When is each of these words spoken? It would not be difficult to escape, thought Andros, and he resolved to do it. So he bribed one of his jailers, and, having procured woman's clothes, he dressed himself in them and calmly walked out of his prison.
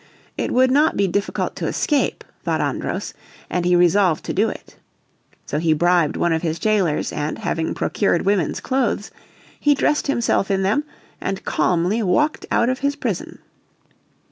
It 0.35 0.49
would 0.49 0.71
not 0.71 0.97
be 0.97 1.07
difficult 1.07 1.55
to 1.57 1.67
escape, 1.67 2.23
thought 2.41 2.59
Andros, 2.59 3.13
and 3.51 3.65
he 3.65 3.75
resolved 3.75 4.23
to 4.25 4.33
do 4.33 4.49
it. 4.49 4.77
So 5.45 5.59
he 5.59 5.73
bribed 5.73 6.17
one 6.17 6.33
of 6.33 6.41
his 6.41 6.57
jailers, 6.57 7.13
and, 7.13 7.37
having 7.37 7.75
procured 7.75 8.25
woman's 8.25 8.61
clothes, 8.61 9.11
he 9.59 9.75
dressed 9.75 10.07
himself 10.07 10.49
in 10.49 10.63
them 10.63 10.85
and 11.21 11.45
calmly 11.45 12.01
walked 12.01 12.47
out 12.49 12.67
of 12.67 12.79
his 12.79 12.95
prison. 12.95 13.37